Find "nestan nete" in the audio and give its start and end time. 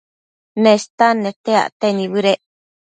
0.63-1.53